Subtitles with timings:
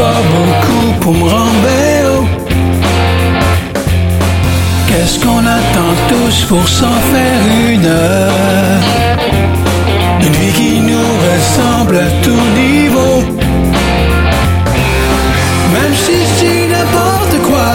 [0.00, 1.50] pas beaucoup pour me rendre.
[4.88, 8.80] Qu'est-ce qu'on attend tous pour s'en faire une heure?
[10.26, 13.14] Une vie qui nous ressemble à tout niveau.
[15.76, 17.72] Même si c'est n'importe quoi,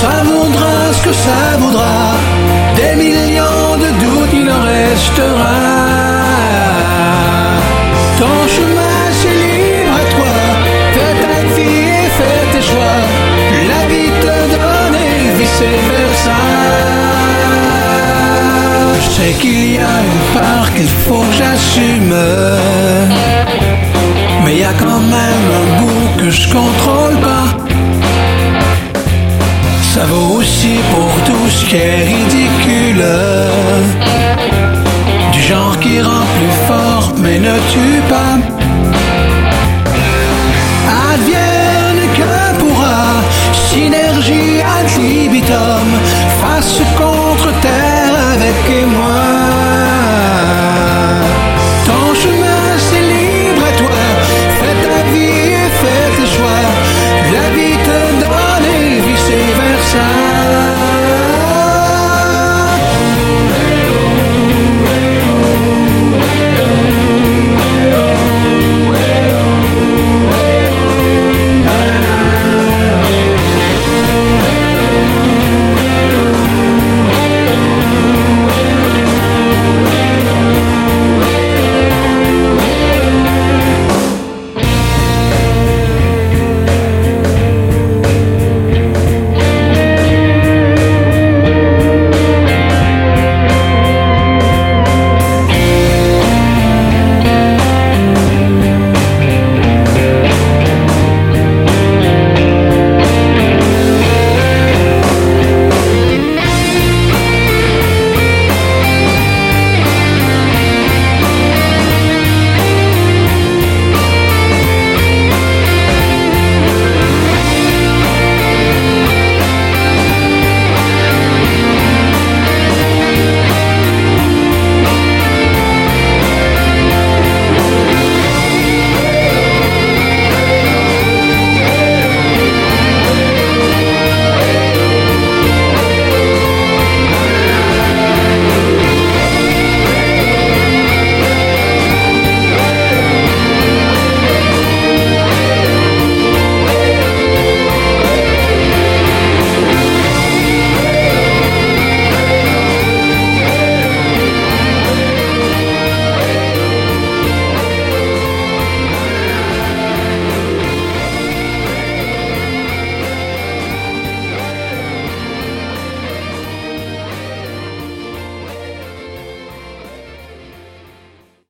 [0.00, 1.98] ça vaudra ce que ça vaudra.
[2.78, 5.85] Des millions de doutes, il en restera.
[19.26, 22.14] Sais qu'il y a une part qu'il faut que j'assume.
[24.44, 27.48] Mais il y a quand même un bout que je contrôle pas.
[29.82, 33.04] Ça vaut aussi pour tout ce qui est ridicule.
[35.32, 38.55] Du genre qui rend plus fort mais ne tue pas.